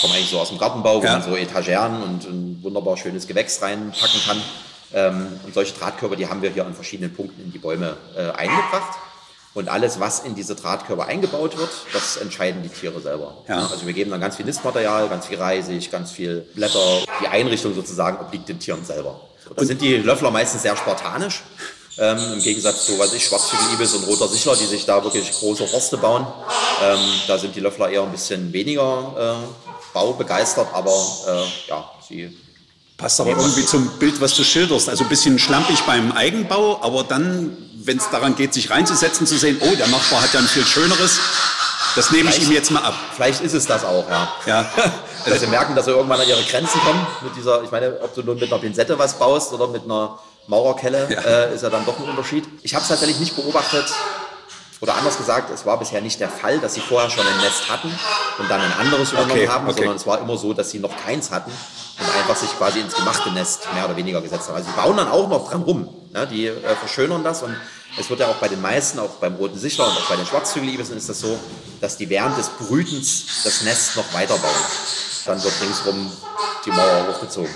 [0.02, 1.14] Kommen eigentlich so aus dem Gartenbau, wo Ja.
[1.14, 4.42] man so Etageren und ein wunderbar schönes Gewächs reinpacken kann.
[4.94, 8.32] Ähm, und solche Drahtkörbe, die haben wir hier an verschiedenen Punkten in die Bäume äh,
[8.32, 8.98] eingebracht.
[9.56, 13.44] Und alles, was in diese Drahtkörbe eingebaut wird, das entscheiden die Tiere selber.
[13.48, 13.68] Ja.
[13.68, 17.00] Also wir geben dann ganz viel Nistmaterial, ganz viel Reisig, ganz viel Blätter.
[17.22, 19.20] Die Einrichtung sozusagen obliegt den Tieren selber.
[19.44, 21.42] So, da sind die Löffler meistens sehr spartanisch.
[21.98, 25.70] Ähm, Im Gegensatz zu, weiß ich, Schwarzflügel-Ibis und Roter Sichler, die sich da wirklich große
[25.72, 26.26] Horste bauen.
[26.82, 30.94] Ähm, da sind die Löffler eher ein bisschen weniger äh, baubegeistert, aber
[31.28, 32.38] äh, ja, sie
[33.00, 34.90] Passt aber irgendwie zum Bild, was du schilderst.
[34.90, 37.56] Also ein bisschen schlampig beim Eigenbau, aber dann,
[37.90, 40.64] wenn es daran geht, sich reinzusetzen, zu sehen, oh, der Nachbar hat ja ein viel
[40.64, 41.20] schöneres,
[41.96, 42.94] das nehme ich ihm jetzt mal ab.
[43.16, 44.32] Vielleicht ist es das auch, ja.
[44.46, 44.72] Ja.
[45.26, 48.14] dass sie merken, dass sie irgendwann an ihre Grenzen kommen mit dieser, ich meine, ob
[48.14, 51.20] du nun mit einer Pinzette was baust oder mit einer Maurerkelle, Ja.
[51.20, 52.48] äh, ist ja dann doch ein Unterschied.
[52.62, 53.92] Ich habe es tatsächlich nicht beobachtet,
[54.82, 57.70] oder anders gesagt, es war bisher nicht der Fall, dass sie vorher schon ein Nest
[57.70, 57.92] hatten
[58.38, 59.78] und dann ein anderes übernommen Okay, haben, okay.
[59.78, 61.52] sondern es war immer so, dass sie noch keins hatten
[62.00, 64.56] und einfach sich quasi ins gemachte Nest mehr oder weniger gesetzt haben.
[64.56, 65.90] Also sie bauen dann auch noch dran rum.
[66.14, 66.28] Ne?
[66.28, 67.56] Die äh, verschönern das und
[67.98, 70.26] es wird ja auch bei den meisten, auch beim roten Sichler und auch bei den
[70.26, 71.40] Schwarzzügelibissen ist das so,
[71.82, 74.54] dass die während des Brütens das Nest noch weiterbauen.
[75.26, 76.12] Dann wird ringsrum
[76.66, 77.54] die Mauer hochgezogen.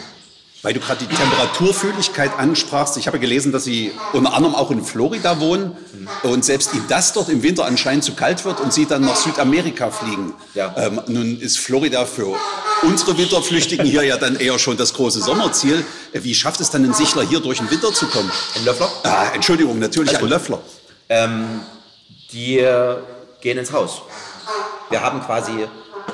[0.61, 2.95] Weil du gerade die Temperaturfühligkeit ansprachst.
[2.95, 5.75] Ich habe gelesen, dass Sie unter anderem auch in Florida wohnen
[6.23, 9.17] und selbst ihm das dort im Winter anscheinend zu kalt wird und Sie dann nach
[9.17, 10.33] Südamerika fliegen.
[10.53, 10.73] Ja.
[10.77, 12.37] Ähm, nun ist Florida für
[12.83, 15.85] unsere Winterflüchtigen hier ja dann eher schon das große Sommerziel.
[16.13, 18.31] Wie schafft es dann ein Sichler hier durch den Winter zu kommen?
[18.55, 18.89] Ein Löffler?
[19.03, 20.59] Ah, Entschuldigung, natürlich ein Löffler.
[22.31, 22.95] die äh,
[23.41, 24.01] gehen ins Haus.
[24.89, 25.67] Wir haben quasi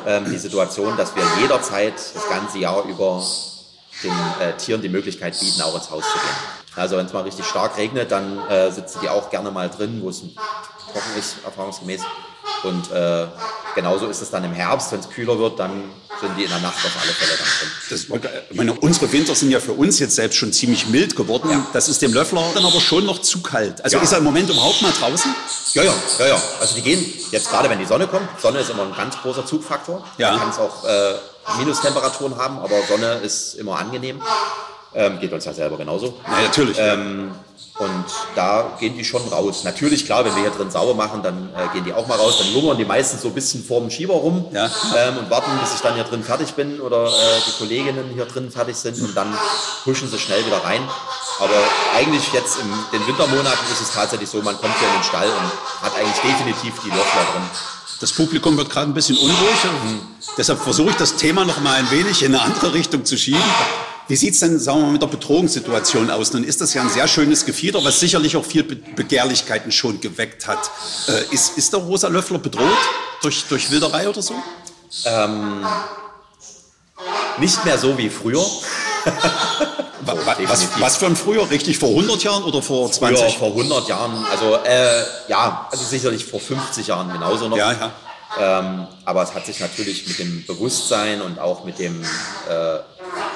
[0.06, 3.24] ähm, die Situation, dass wir jederzeit das ganze Jahr über
[4.04, 6.60] den äh, Tieren die Möglichkeit bieten, auch ins Haus zu gehen.
[6.76, 10.00] Also wenn es mal richtig stark regnet, dann äh, sitzen die auch gerne mal drin,
[10.02, 12.02] wo es trocken ist, erfahrungsgemäß.
[12.64, 13.28] Und äh,
[13.76, 15.72] genauso ist es dann im Herbst, wenn es kühler wird, dann
[16.20, 17.70] sind die in der Nacht auf alle Fälle dann drin.
[17.90, 21.50] Das, ich meine, unsere Winter sind ja für uns jetzt selbst schon ziemlich mild geworden.
[21.50, 21.66] Ja.
[21.72, 23.82] Das ist dem Löffler dann aber schon noch zu kalt.
[23.84, 24.04] Also Ja.
[24.04, 25.34] ist er im Moment überhaupt mal draußen?
[25.74, 26.42] Ja, ja, ja, ja.
[26.60, 28.28] Also die gehen jetzt gerade, wenn die Sonne kommt.
[28.42, 30.04] Sonne ist immer ein ganz großer Zugfaktor.
[30.18, 30.34] Ja.
[30.34, 31.14] Da kann es auch äh,
[31.60, 34.22] Minustemperaturen haben, aber Sonne ist immer angenehm.
[34.94, 36.20] Ähm, geht uns ja selber genauso.
[36.28, 36.78] Ja, natürlich.
[36.80, 37.32] Ähm,
[37.80, 39.64] und da gehen die schon raus.
[39.64, 42.38] Natürlich, klar, wenn wir hier drin sauber machen, dann äh, gehen die auch mal raus.
[42.40, 44.66] Dann lungern die meistens so ein bisschen vorm Schieber rum Ja.
[44.98, 47.12] ähm, und warten, bis ich dann hier drin fertig bin oder äh,
[47.48, 49.34] die Kolleginnen hier drin fertig sind und dann
[49.86, 50.82] huschen sie schnell wieder rein.
[51.40, 51.56] Aber
[51.96, 55.28] eigentlich jetzt in den Wintermonaten ist es tatsächlich so, man kommt hier in den Stall
[55.30, 57.44] und hat eigentlich definitiv die Löffler drin.
[58.02, 59.58] Das Publikum wird gerade ein bisschen unruhig.
[60.38, 63.42] Deshalb versuche ich das Thema noch mal ein wenig in eine andere Richtung zu schieben.
[64.10, 66.34] Wie sieht es denn, sagen wir mal, mit der Bedrohungssituation aus?
[66.34, 70.02] Nun ist das ja ein sehr schönes Gefieder, was sicherlich auch viel Be Begehrlichkeiten schon
[70.02, 70.60] geweckt hat.
[71.08, 72.66] Äh, ist, ist der rosa Löffler bedroht
[73.22, 74.34] durch, durch Wilderei oder so?
[77.38, 78.40] Nicht mehr so wie früher.
[80.02, 81.50] Wa- wa- Was, was für ein früher?
[81.50, 83.20] Richtig vor 100 Jahren oder vor 20?
[83.20, 87.58] Früher, vor 100 Jahren, also äh, ja, also sicherlich vor 50 Jahren genauso noch.
[87.58, 87.92] Ja, ja.
[88.38, 92.80] Ähm, aber es hat sich natürlich mit dem Bewusstsein und auch mit dem äh,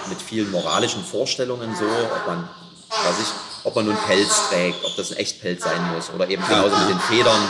[0.10, 2.50] mit vielen moralischen Vorstellungen so, ob man,
[2.90, 3.28] weiß ich,
[3.64, 6.90] ob man nun Pelz trägt, ob das ein Echtpelz sein muss oder eben genauso mit
[6.90, 7.42] den Federn,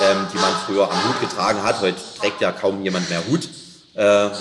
[0.00, 1.80] ähm, die man früher am Hut getragen hat.
[1.80, 3.48] Heute trägt ja kaum jemand mehr Hut.
[3.94, 4.32] Äh, war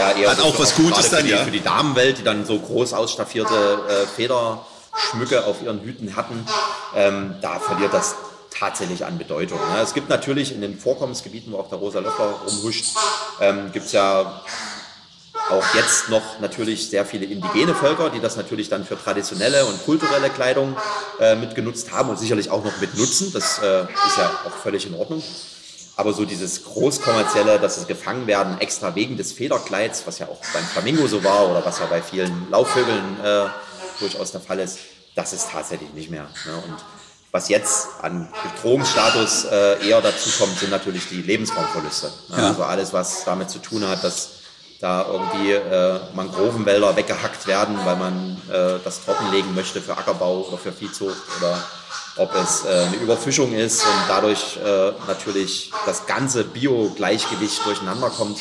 [0.00, 1.44] ja eher Hat so auch was Gutes gerade für dann, die, ja.
[1.44, 3.54] für die Damenwelt, die dann so groß ausstaffierte
[3.88, 6.46] äh, Federschmücke auf ihren Hüten hatten.
[6.94, 8.14] Ähm, da verliert das
[8.60, 9.58] tatsächlich an Bedeutung.
[9.58, 9.80] Ne?
[9.82, 12.94] Es gibt natürlich in den Vorkommensgebieten, wo auch der rosa Löffler rumhuscht,
[13.40, 14.42] ähm, gibt es ja
[15.48, 19.82] auch jetzt noch natürlich sehr viele indigene Völker, die das natürlich dann für traditionelle und
[19.84, 20.76] kulturelle Kleidung
[21.18, 23.32] äh, mitgenutzt haben und sicherlich auch noch mitnutzen.
[23.32, 25.22] Das äh, ist ja auch völlig in Ordnung.
[25.96, 30.40] Aber so dieses großkommerzielle, dass es gefangen werden, extra wegen des Federkleids, was ja auch
[30.52, 33.46] beim Flamingo so war oder was ja bei vielen Laufvögeln äh,
[33.98, 34.78] durchaus der Fall ist,
[35.14, 36.28] das ist tatsächlich nicht mehr.
[36.46, 36.54] Ne?
[36.68, 36.76] Und
[37.32, 42.12] was jetzt an Bedrohungsstatus äh, eher dazu kommt, sind natürlich die Lebensraumverluste.
[42.30, 42.36] Ne?
[42.36, 42.48] Ja.
[42.48, 44.30] Also alles, was damit zu tun hat, dass
[44.80, 50.56] da irgendwie äh, Mangrovenwälder weggehackt werden, weil man äh, das trockenlegen möchte für Ackerbau oder
[50.56, 51.62] für Viehzucht oder
[52.16, 58.38] ob es äh, eine Überfischung ist und dadurch äh, natürlich das ganze Bio-Gleichgewicht durcheinander kommt,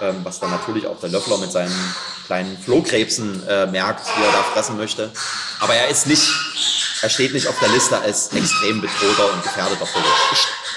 [0.00, 1.74] ähm, was dann natürlich auch der Löffler mit seinen
[2.26, 5.10] kleinen Flohkrebsen äh, merkt, die er da fressen möchte.
[5.60, 6.26] Aber er ist nicht,
[7.06, 10.08] er steht nicht auf der Liste als extrem bedrohter und gefährdeter Vogel.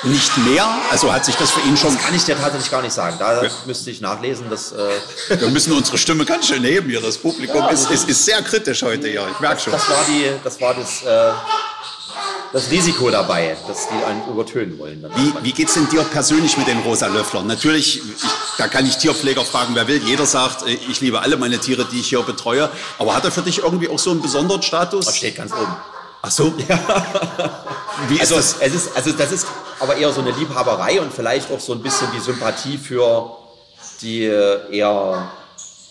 [0.03, 0.67] Nicht mehr?
[0.91, 1.91] Also hat sich das für ihn schon...
[1.95, 3.17] Das kann ich dir tatsächlich gar nicht sagen.
[3.17, 4.91] Da müsste ich nachlesen, dass äh,
[5.39, 7.01] Wir müssen unsere Stimme ganz schön heben hier.
[7.01, 9.23] Das Publikum Ja, ist, also- ist, ist sehr kritisch heute, ja.
[9.27, 9.73] Ich merke schon.
[9.73, 11.31] das war die, das war das, äh,
[12.53, 15.03] das Risiko dabei, dass die einen übertönen wollen.
[15.15, 17.45] Wie, wie geht's denn dir persönlich mit den rosa Löfflern?
[17.47, 18.03] Natürlich, ich,
[18.57, 20.01] da kann ich Tierpfleger fragen, wer will.
[20.05, 22.69] Jeder sagt, äh, ich liebe alle meine Tiere, die ich hier betreue.
[22.99, 25.15] Aber hat er für dich irgendwie auch so einen besonderen Das Status?
[25.17, 25.75] steht ganz oben.
[26.21, 26.53] Ach so?
[26.57, 28.55] Wie ist Also, das?
[28.59, 29.47] es ist, also das ist
[29.79, 33.37] aber eher so eine Liebhaberei und vielleicht auch so ein bisschen die Sympathie für
[34.01, 35.31] die äh, eher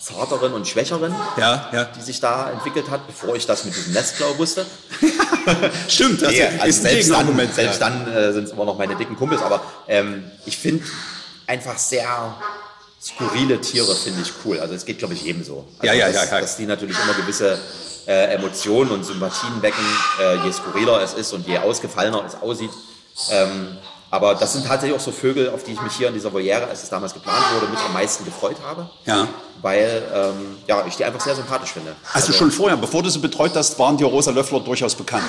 [0.01, 1.85] zarteren und schwächeren, Ja, ja.
[1.85, 4.65] die sich da entwickelt hat, bevor ich das mit diesem Nestklau wusste.
[5.89, 7.55] Stimmt, das Nee, ist also ein selbst dann, Gegenargument.
[7.55, 7.89] selbst ja.
[7.91, 10.85] dann äh, sind es immer noch meine dicken Kumpels, aber ähm, ich finde
[11.47, 12.35] einfach sehr
[13.01, 14.61] skurrile Tiere finde ich cool.
[14.61, 15.67] Also es geht, glaube ich, jedem so.
[15.79, 16.41] Also Ja, ja, dass, ja, ja.
[16.41, 17.59] Dass die natürlich immer gewisse
[18.07, 19.85] äh, Emotionen und Sympathien wecken,
[20.21, 22.71] äh, je skurriler es ist und je ausgefallener es aussieht.
[23.31, 23.79] Ähm,
[24.11, 26.67] aber das sind tatsächlich auch so Vögel, auf die ich mich hier in dieser Voliere,
[26.67, 28.89] als es damals geplant wurde, mit am meisten gefreut habe.
[29.05, 29.29] Ja.
[29.61, 31.95] Weil ähm, ja, ich die einfach sehr sympathisch finde.
[32.15, 35.29] Also schon vorher, bevor du sie betreut hast, waren dir Rosa Löffler durchaus bekannt.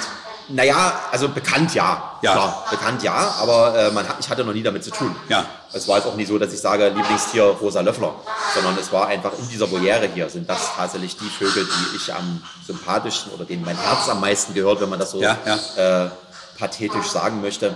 [0.50, 2.18] Naja, also bekannt ja.
[2.22, 2.32] Ja.
[2.34, 5.16] Klar, bekannt ja, aber äh, man hat, ich hatte noch nie damit zu tun.
[5.30, 5.46] Ja.
[5.72, 8.14] Es war jetzt auch nie so, dass ich sage, Lieblingstier Rosa Löffler,
[8.56, 12.14] sondern es war einfach in dieser Voliere hier sind das tatsächlich die Vögel, die ich
[12.14, 15.38] am sympathischsten oder denen mein Herz am meisten gehört, wenn man das so Ja,
[15.78, 16.10] Äh,
[16.58, 17.76] pathetisch sagen möchte.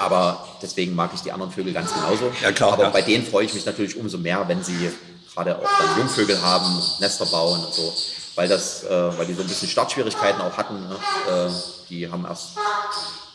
[0.00, 2.30] Aber deswegen mag ich die anderen Vögel ganz genauso.
[2.42, 2.90] Ja, klar, Aber ja.
[2.90, 4.90] bei denen freue ich mich natürlich umso mehr, wenn sie
[5.34, 6.66] gerade auch dann Jungvögel haben,
[7.00, 7.94] Nester bauen und so.
[8.34, 10.88] Weil, das, äh, weil die so ein bisschen Startschwierigkeiten auch hatten.
[10.88, 10.96] Ne?
[11.28, 11.50] Äh,
[11.88, 12.50] die haben erst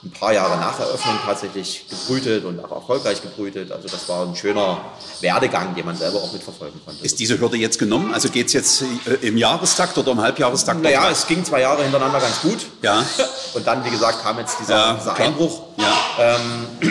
[0.03, 3.71] ein paar Jahre nach Eröffnung tatsächlich gebrütet und auch erfolgreich gebrütet.
[3.71, 4.79] Also das war ein schöner
[5.19, 7.03] Werdegang, den man selber auch mitverfolgen konnte.
[7.03, 8.13] Ist diese Hürde jetzt genommen?
[8.13, 10.81] Also geht es jetzt äh, im Jahrestakt oder im Halbjahrestakt?
[10.81, 12.65] naja, es ging zwei Jahre hintereinander ganz gut.
[12.81, 13.03] Ja.
[13.53, 15.15] Und dann, wie gesagt, kam jetzt dieser, Ja, dieser.
[15.15, 15.63] Einbruch.
[15.77, 16.39] Ja.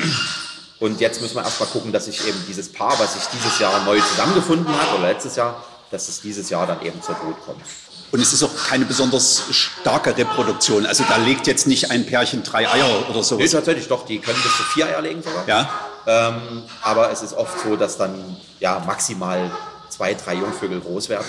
[0.81, 3.85] Und jetzt müssen wir erstmal gucken, dass sich eben dieses Paar, was sich dieses Jahr
[3.85, 7.63] neu zusammengefunden hat, oder letztes Jahr, dass es dieses Jahr dann eben zur Brut kommt.
[8.11, 10.87] Und es ist auch keine besonders starke Reproduktion.
[10.87, 13.51] Also da legt jetzt nicht ein Pärchen drei Eier oder Nee, sowas.
[13.51, 15.47] tatsächlich doch, die können bis zu vier Eier legen sogar.
[15.47, 15.69] Ja.
[16.07, 18.15] Ähm, aber es ist oft so, dass dann
[18.61, 19.51] ja maximal
[19.91, 21.27] zwei, drei Jungvögel groß werden,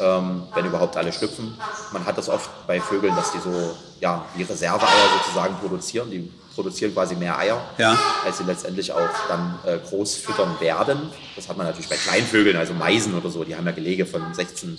[0.00, 1.56] ähm, wenn überhaupt alle schlüpfen.
[1.92, 6.10] Man hat das oft bei Vögeln, dass die so ja, wie Reserveeier sozusagen produzieren.
[6.10, 7.98] Die produzieren quasi mehr Eier, Ja.
[8.24, 11.10] als sie letztendlich auch dann äh, groß füttern werden.
[11.36, 14.32] Das hat man natürlich bei Kleinvögeln, also Meisen oder so, die haben ja Gelege von
[14.34, 14.78] 16,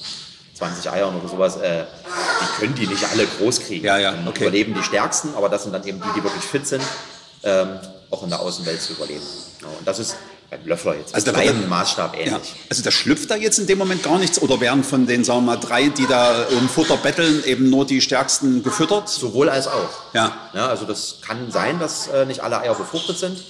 [0.58, 1.58] 20 Eiern oder sowas.
[1.58, 1.86] Äh,
[2.42, 3.86] die können die nicht alle groß kriegen.
[3.86, 4.44] Ja, ja, okay.
[4.44, 6.84] Überleben die Stärksten, aber das sind dann eben die, die wirklich fit sind
[7.44, 9.24] ähm, auch in der Außenwelt zu überleben.
[9.62, 10.16] Ja, und das ist
[10.50, 12.32] beim Löffler jetzt Also wird kleinen Maßstab ähnlich.
[12.32, 12.40] Ja.
[12.70, 15.40] Also da schlüpft da jetzt in dem Moment gar nichts oder werden von den, sagen
[15.40, 19.10] wir mal, drei, die da um Futter betteln, eben nur die stärksten gefüttert?
[19.10, 19.90] Sowohl als auch.
[20.14, 20.38] Ja.
[20.54, 23.44] Ja, also das kann sein, dass äh, nicht alle Eier befruchtet sind.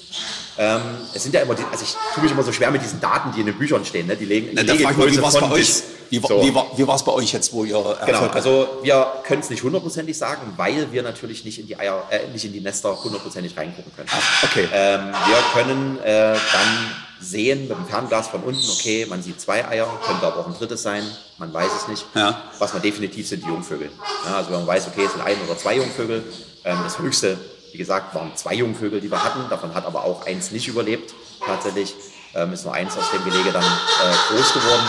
[0.58, 0.82] Ähm,
[1.14, 3.32] es sind ja immer, die, also ich tue mich immer so schwer mit diesen Daten,
[3.32, 4.08] die in den Büchern stehen.
[4.08, 4.16] Ne?
[4.16, 5.68] Die legen Na, die da frage ich mal, wie war bei euch?
[5.68, 5.84] bis.
[6.10, 6.42] Wie, war- So.
[6.42, 9.50] wie, wie war es bei euch jetzt, wo ihr Erfolg Genau, also wir können es
[9.50, 12.96] nicht hundertprozentig sagen, weil wir natürlich nicht in die Eier, äh, nicht in die Nester
[13.04, 14.10] hundertprozentig reingucken können.
[14.44, 14.68] okay.
[14.74, 19.68] Ähm, wir können äh, dann sehen mit dem Fernglas von unten, okay, man sieht zwei
[19.68, 21.04] Eier, könnte aber auch ein drittes sein,
[21.40, 22.06] man weiß es nicht.
[22.14, 22.42] Ja.
[22.60, 23.90] Was man definitiv sind die Jungvögel.
[24.26, 26.24] Ja, also wenn man weiß, okay, es sind ein oder zwei Jungvögel,
[26.64, 27.38] ähm, das höchste,
[27.72, 31.14] wie gesagt, waren zwei Jungvögel, die wir hatten, davon hat aber auch eins nicht überlebt,
[31.46, 31.96] tatsächlich.
[32.36, 34.84] Ähm, ist nur eins aus dem Gelege dann äh, groß geworden.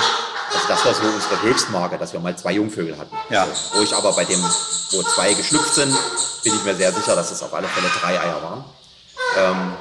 [0.55, 3.15] Also das war so unsere Höchstmarke, dass wir mal zwei Jungvögel hatten.
[3.31, 3.47] Ja.
[3.75, 4.43] Wo ich aber bei dem,
[4.93, 5.95] wo zwei geschlüpft sind,
[6.43, 8.65] bin ich mir sehr sicher, dass es auf alle Fälle drei Eier waren.
[9.37, 9.73] Ähm,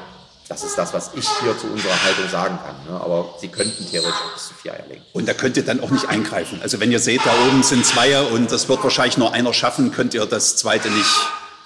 [0.49, 2.93] das ist das, was ich hier zu unserer Haltung sagen kann.
[2.93, 3.01] Ne?
[3.01, 5.03] Aber sie könnten theoretisch auch bis zu vier Eier legen.
[5.13, 6.59] Und da könnt ihr dann auch nicht eingreifen.
[6.61, 9.91] Also wenn ihr seht, da oben sind zwei und das wird wahrscheinlich nur einer schaffen,
[9.93, 11.09] könnt ihr das zweite nicht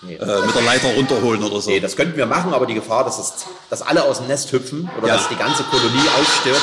[0.03, 0.15] Nee.
[0.15, 1.69] äh, mit der Leiter runterholen oder so.
[1.69, 3.33] Nee, das könnten wir machen, aber die Gefahr, dass, es,
[3.69, 5.17] dass alle aus dem Nest hüpfen oder Ja.
[5.17, 6.59] dass die ganze Kolonie aufstirbt,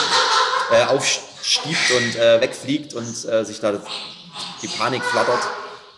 [0.72, 0.84] äh,
[1.40, 3.72] aufstiebt und äh, wegfliegt und äh, sich da
[4.62, 5.40] die Panik flattert,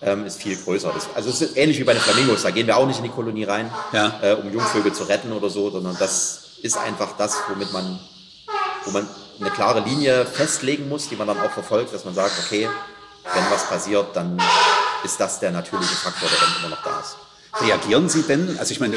[0.02, 0.90] ähm, ist viel größer.
[0.94, 3.04] Das, also es ist ähnlich wie bei den Flamingos, da gehen wir auch nicht in
[3.04, 4.18] die Kolonie rein, Ja.
[4.22, 7.98] äh, um Jungvögel zu retten oder so, sondern das ist einfach das, womit man,
[8.84, 9.08] wo man
[9.40, 12.68] eine klare Linie festlegen muss, die man dann auch verfolgt, dass man sagt, okay,
[13.34, 14.40] wenn was passiert, dann
[15.04, 17.16] ist das der natürliche Faktor, der dann immer noch da ist.
[17.62, 18.56] Reagieren Sie denn?
[18.58, 18.96] Also ich meine,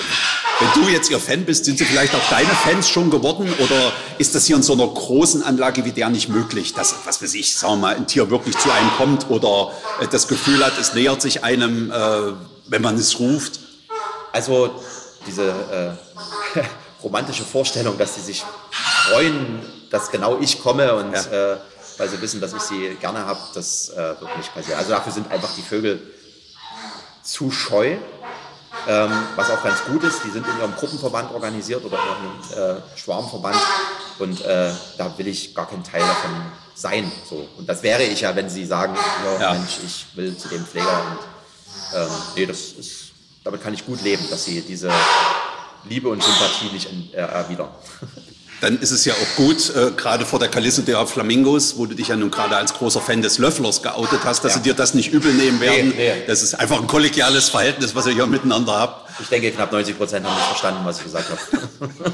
[0.60, 3.52] wenn du jetzt Ihr Fan bist, sind Sie vielleicht auch deine Fans schon geworden?
[3.60, 7.22] Oder ist das hier in so einer großen Anlage wie der nicht möglich, dass, was
[7.22, 10.64] weiß ich, sagen wir mal, ein Tier wirklich zu einem kommt oder äh, das Gefühl
[10.66, 12.34] hat, es nähert sich einem, äh,
[12.68, 13.60] wenn man es ruft?
[14.32, 14.80] Also
[15.28, 15.98] diese
[16.56, 16.60] äh,
[17.04, 21.54] romantische Vorstellung, dass sie sich freuen, dass genau ich komme und Ja.
[21.54, 21.58] äh,
[21.98, 24.80] weil sie wissen, dass ich sie gerne habe, das äh, wird nicht passieren.
[24.80, 26.02] Also dafür sind einfach die Vögel
[27.24, 27.98] zu scheu,
[28.88, 30.24] ähm, was auch ganz gut ist.
[30.24, 33.58] Die sind in ihrem Gruppenverband organisiert oder in ihrem äh, Schwarmverband
[34.20, 36.32] und äh, da will ich gar kein Teil davon
[36.76, 37.12] sein.
[37.30, 37.48] So.
[37.58, 38.96] Und das wäre ich ja, wenn sie sagen,
[39.40, 39.54] ja.
[39.54, 43.12] Mensch, ich will zu dem Pfleger und ähm, nee, das ist,
[43.44, 44.92] damit kann ich gut leben, dass sie diese
[45.86, 47.70] Liebe und Sympathie nicht äh, erwidern.
[48.62, 51.96] Dann ist es ja auch gut, äh, gerade vor der Kulisse der Flamingos, wo du
[51.96, 54.58] dich ja nun gerade als großer Fan des Löfflers geoutet hast, dass Ja.
[54.60, 55.90] sie dir das nicht übel nehmen werden.
[55.90, 56.24] Nee, nee.
[56.28, 59.04] Das ist einfach ein kollegiales Verhältnis, was ihr hier miteinander habt.
[59.22, 61.92] Ich denke, knapp 90 Prozent haben nicht verstanden, was ich gesagt habe.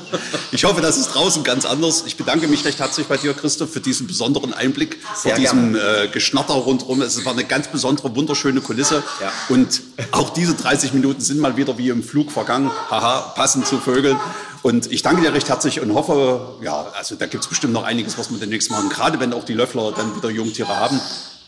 [0.52, 2.04] Ich hoffe, das ist draußen ganz anders.
[2.08, 5.76] Ich bedanke mich recht herzlich bei dir, Christoph, für diesen besonderen Einblick, Sehr vor diesem
[5.76, 7.02] äh, Geschnatter rundherum.
[7.04, 9.04] Es war eine ganz besondere, wunderschöne Kulisse.
[9.22, 9.32] Ja.
[9.50, 12.72] Und auch diese 30 Minuten sind mal wieder wie im Flug vergangen.
[12.90, 14.18] Haha, passend zu Vögeln.
[14.62, 17.84] Und ich danke dir recht herzlich und hoffe, ja, also da gibt es bestimmt noch
[17.84, 21.00] einiges, was wir demnächst machen, gerade wenn auch die Löffler dann wieder Jungtiere haben.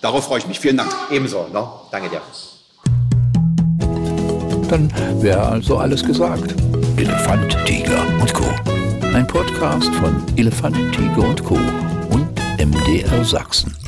[0.02, 0.60] Darauf freue ich mich.
[0.60, 0.92] Vielen Dank.
[1.12, 1.68] Ebenso, ne?
[1.92, 2.22] danke dir.
[4.70, 6.56] Dann wäre also alles gesagt.
[6.96, 8.46] Elefant, Tiger und Co.
[9.14, 11.56] Ein Podcast von Elefant, Tiger und Co.
[12.10, 13.81] und MDR Sachsen.